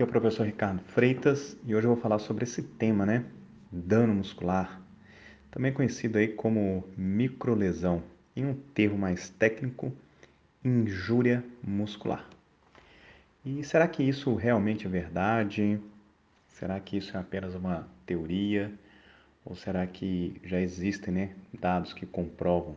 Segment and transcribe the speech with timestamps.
[0.00, 3.22] Aqui é o professor Ricardo Freitas e hoje eu vou falar sobre esse tema, né?
[3.70, 4.80] Dano muscular,
[5.50, 8.02] também conhecido aí como microlesão,
[8.34, 9.92] em um termo mais técnico,
[10.64, 12.26] injúria muscular.
[13.44, 15.78] E será que isso realmente é verdade?
[16.48, 18.72] Será que isso é apenas uma teoria?
[19.44, 22.74] Ou será que já existem né, dados que comprovam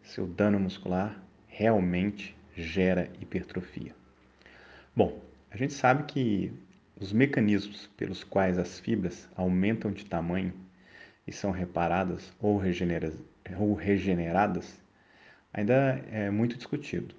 [0.00, 3.96] se o dano muscular realmente gera hipertrofia?
[4.94, 6.50] Bom, a gente sabe que
[6.98, 10.54] os mecanismos pelos quais as fibras aumentam de tamanho
[11.26, 12.62] e são reparadas ou,
[13.58, 14.80] ou regeneradas
[15.52, 17.14] ainda é muito discutido.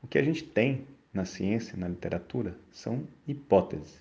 [0.00, 4.00] O que a gente tem na ciência, na literatura, são hipóteses.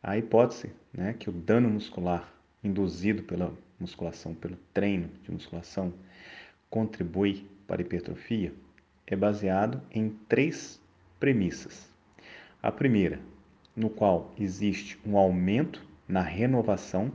[0.00, 2.32] A hipótese né, que o dano muscular
[2.62, 5.92] induzido pela musculação, pelo treino de musculação,
[6.70, 8.52] contribui para a hipertrofia
[9.04, 10.80] é baseado em três
[11.18, 11.95] premissas.
[12.62, 13.20] A primeira,
[13.74, 17.12] no qual existe um aumento na renovação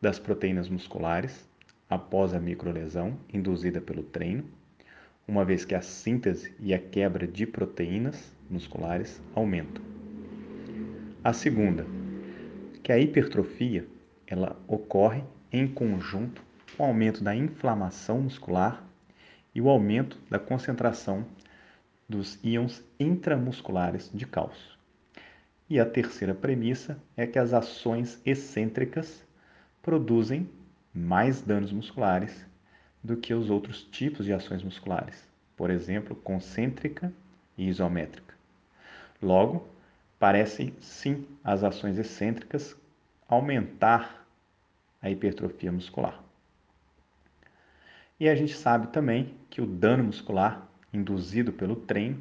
[0.00, 1.48] das proteínas musculares
[1.88, 4.44] após a microlesão induzida pelo treino,
[5.26, 9.82] uma vez que a síntese e a quebra de proteínas musculares aumentam.
[11.24, 11.86] A segunda,
[12.82, 13.86] que a hipertrofia
[14.26, 16.42] ela ocorre em conjunto
[16.76, 18.84] com o aumento da inflamação muscular
[19.54, 21.24] e o aumento da concentração
[22.08, 24.76] dos íons intramusculares de cálcio.
[25.68, 29.24] E a terceira premissa é que as ações excêntricas
[29.82, 30.48] produzem
[30.94, 32.46] mais danos musculares
[33.02, 37.12] do que os outros tipos de ações musculares, por exemplo, concêntrica
[37.58, 38.34] e isométrica.
[39.20, 39.66] Logo,
[40.18, 42.76] parecem sim as ações excêntricas
[43.28, 44.26] aumentar
[45.02, 46.22] a hipertrofia muscular.
[48.18, 50.65] E a gente sabe também que o dano muscular
[50.96, 52.20] induzido pelo treino,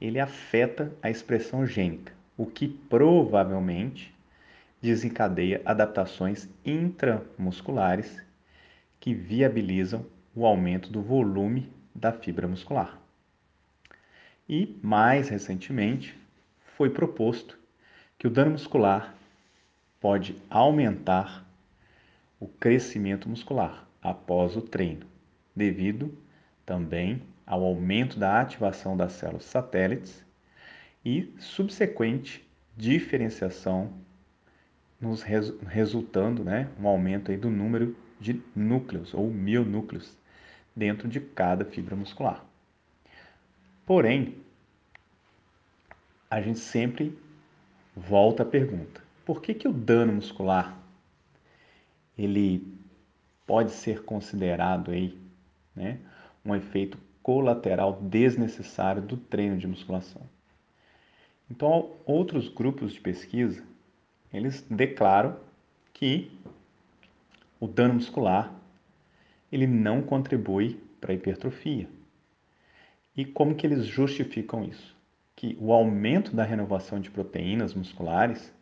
[0.00, 4.14] ele afeta a expressão gênica, o que provavelmente
[4.80, 8.20] desencadeia adaptações intramusculares
[8.98, 13.00] que viabilizam o aumento do volume da fibra muscular.
[14.48, 16.18] E, mais recentemente,
[16.76, 17.58] foi proposto
[18.18, 19.14] que o dano muscular
[20.00, 21.46] pode aumentar
[22.40, 25.06] o crescimento muscular após o treino,
[25.54, 26.12] devido
[26.66, 30.24] também ao aumento da ativação das células satélites
[31.04, 33.92] e subsequente diferenciação
[35.00, 40.16] nos res, resultando né, um aumento aí do número de núcleos ou mionúcleos
[40.74, 42.44] dentro de cada fibra muscular.
[43.84, 44.36] Porém,
[46.30, 47.18] a gente sempre
[47.96, 50.78] volta à pergunta: por que, que o dano muscular
[52.16, 52.64] ele
[53.46, 55.18] pode ser considerado aí,
[55.74, 55.98] né,
[56.44, 60.22] um efeito colateral desnecessário do treino de musculação?
[61.50, 63.62] Então, outros grupos de pesquisa,
[64.32, 65.36] eles declaram
[65.92, 66.30] que
[67.60, 68.52] o dano muscular
[69.50, 71.88] ele não contribui para a hipertrofia.
[73.14, 74.96] E como que eles justificam isso?
[75.36, 78.52] Que o aumento da renovação de proteínas musculares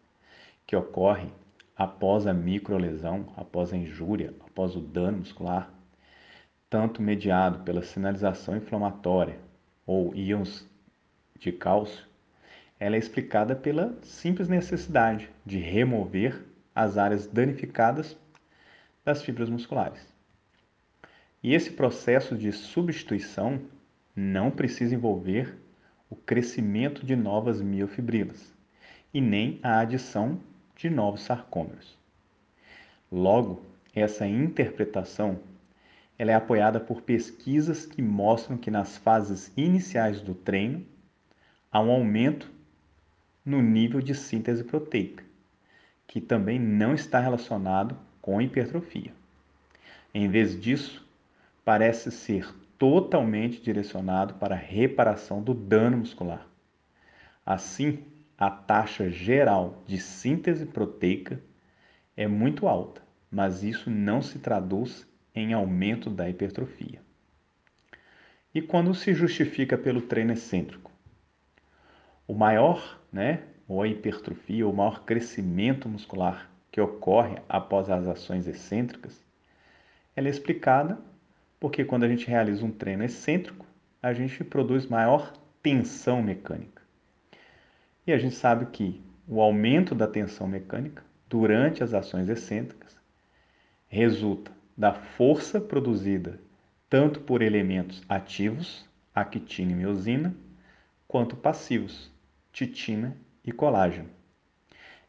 [0.67, 1.29] que ocorre
[1.77, 5.73] após a microlesão, após a injúria, após o dano muscular,
[6.71, 9.37] tanto mediado pela sinalização inflamatória
[9.85, 10.65] ou íons
[11.37, 12.07] de cálcio,
[12.79, 18.17] ela é explicada pela simples necessidade de remover as áreas danificadas
[19.05, 20.07] das fibras musculares.
[21.43, 23.61] E esse processo de substituição
[24.15, 25.59] não precisa envolver
[26.09, 28.55] o crescimento de novas miofibrilas
[29.13, 30.41] e nem a adição
[30.77, 31.99] de novos sarcômeros.
[33.11, 33.65] Logo,
[33.95, 35.39] essa interpretação
[36.21, 40.85] ela é apoiada por pesquisas que mostram que nas fases iniciais do treino
[41.73, 42.47] há um aumento
[43.43, 45.25] no nível de síntese proteica,
[46.07, 49.15] que também não está relacionado com hipertrofia.
[50.13, 51.09] Em vez disso,
[51.65, 56.47] parece ser totalmente direcionado para a reparação do dano muscular.
[57.47, 58.05] Assim,
[58.37, 61.41] a taxa geral de síntese proteica
[62.15, 63.01] é muito alta,
[63.31, 67.01] mas isso não se traduz em aumento da hipertrofia.
[68.55, 70.91] E quando se justifica pelo treino excêntrico?
[72.27, 78.47] O maior, né, ou a hipertrofia, o maior crescimento muscular que ocorre após as ações
[78.47, 79.25] excêntricas,
[80.17, 80.99] ela é explicada
[81.61, 83.67] porque quando a gente realiza um treino excêntrico,
[84.03, 86.83] a gente produz maior tensão mecânica.
[88.07, 92.99] E a gente sabe que o aumento da tensão mecânica durante as ações excêntricas
[93.89, 94.51] resulta
[94.81, 96.41] da força produzida
[96.89, 100.35] tanto por elementos ativos, actina e miosina,
[101.07, 102.11] quanto passivos,
[102.51, 104.09] titina e colágeno.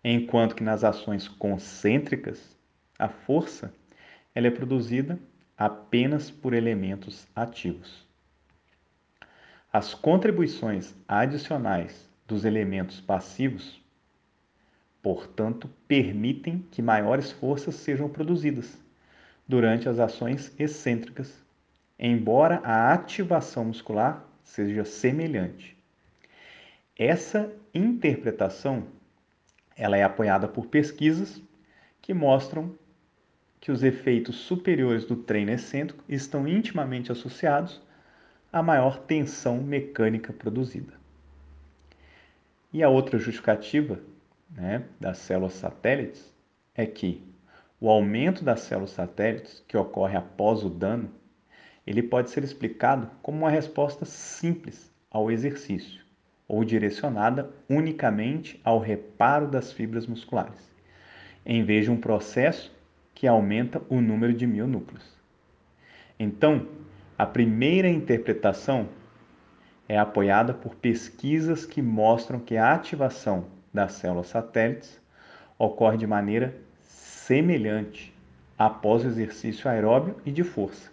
[0.04, 2.54] Enquanto que nas ações concêntricas,
[3.00, 3.74] a força
[4.36, 5.18] ela é produzida
[5.58, 8.06] apenas por elementos ativos.
[9.72, 13.82] As contribuições adicionais dos elementos passivos,
[15.02, 18.78] portanto, permitem que maiores forças sejam produzidas
[19.52, 21.44] durante as ações excêntricas,
[22.00, 25.78] embora a ativação muscular seja semelhante.
[26.98, 28.88] Essa interpretação
[29.76, 31.42] ela é apoiada por pesquisas
[32.02, 32.74] que mostram
[33.60, 37.82] que os efeitos superiores do treino excêntrico estão intimamente associados
[38.54, 40.94] à maior tensão mecânica produzida.
[42.72, 44.00] E a outra justificativa
[44.50, 46.34] né, das células satélites
[46.74, 47.22] é que
[47.82, 51.10] o aumento das células satélites que ocorre após o dano,
[51.86, 56.04] ele pode ser explicado como uma resposta simples ao exercício
[56.48, 60.72] ou direcionada unicamente ao reparo das fibras musculares,
[61.44, 62.72] em vez de um processo
[63.16, 65.18] que aumenta o número de mionúcleos.
[66.20, 66.68] Então,
[67.18, 68.90] a primeira interpretação
[69.90, 75.02] é apoiada por pesquisas que mostram que a ativação das células satélites
[75.58, 76.56] ocorre de maneira
[77.26, 78.14] semelhante
[78.58, 80.90] após o exercício aeróbio e de força.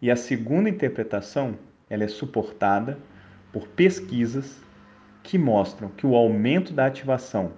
[0.00, 1.58] E a segunda interpretação
[1.88, 2.98] ela é suportada
[3.52, 4.60] por pesquisas
[5.22, 7.52] que mostram que o aumento da ativação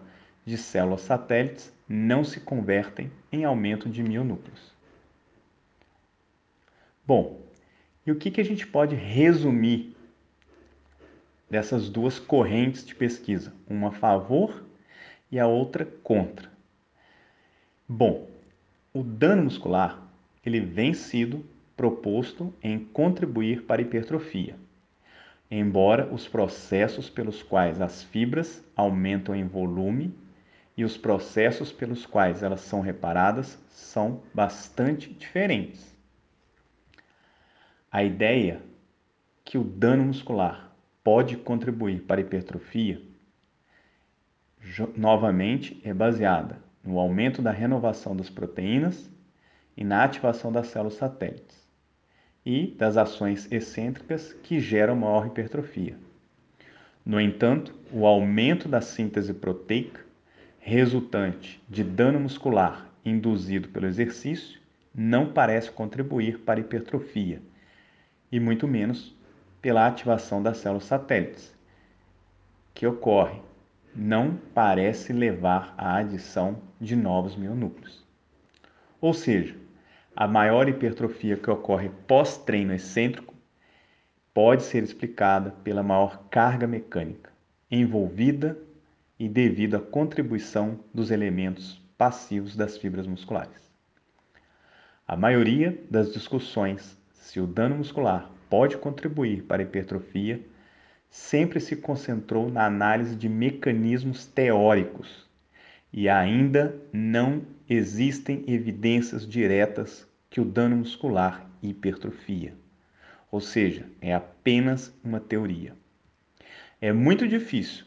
[0.44, 4.72] de células satélites não se convertem em aumento de mionúcleos.
[7.06, 7.40] Bom,
[8.06, 9.96] e o que, que a gente pode resumir
[11.50, 14.64] dessas duas correntes de pesquisa, uma a favor
[15.30, 16.57] e a outra contra?
[17.90, 18.29] Bom,
[18.93, 20.06] o dano muscular
[20.44, 21.43] ele vem sido
[21.75, 24.56] proposto em contribuir para a hipertrofia,
[25.50, 30.14] embora os processos pelos quais as fibras aumentam em volume
[30.76, 35.96] e os processos pelos quais elas são reparadas são bastante diferentes.
[37.90, 38.61] A ideia
[39.43, 43.00] que o dano muscular pode contribuir para a hipertrofia
[44.94, 49.11] novamente é baseada no aumento da renovação das proteínas
[49.76, 51.69] e na ativação das células satélites
[52.46, 55.99] e das ações excêntricas que geram maior hipertrofia.
[57.05, 60.00] No entanto, o aumento da síntese proteica
[60.58, 64.58] resultante de dano muscular induzido pelo exercício
[64.94, 67.43] não parece contribuir para a hipertrofia
[68.32, 69.14] e muito menos
[69.61, 71.55] pela ativação das células satélites,
[72.73, 73.43] que ocorre
[73.94, 78.05] não parece levar à adição de novos mionúcleos.
[79.00, 79.56] Ou seja,
[80.14, 83.35] a maior hipertrofia que ocorre pós-treino excêntrico
[84.35, 87.31] pode ser explicada pela maior carga mecânica
[87.70, 88.56] envolvida
[89.19, 93.69] e devido à contribuição dos elementos passivos das fibras musculares.
[95.06, 100.40] A maioria das discussões se o dano muscular pode contribuir para a hipertrofia
[101.10, 105.28] sempre se concentrou na análise de mecanismos teóricos
[105.93, 112.54] e ainda não existem evidências diretas que o dano muscular hipertrofia.
[113.30, 115.75] Ou seja, é apenas uma teoria.
[116.80, 117.85] É muito difícil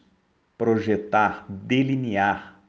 [0.57, 2.59] projetar, delinear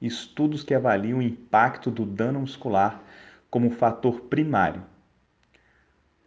[0.00, 3.02] estudos que avaliam o impacto do dano muscular
[3.50, 4.82] como fator primário,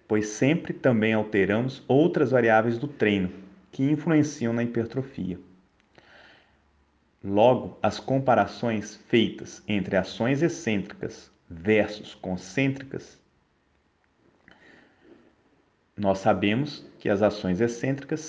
[0.08, 3.32] pois sempre também alteramos outras variáveis do treino,
[3.76, 5.38] que influenciam na hipertrofia.
[7.22, 13.22] Logo, as comparações feitas entre ações excêntricas versus concêntricas,
[15.98, 18.22] nós sabemos que as ações excêntricas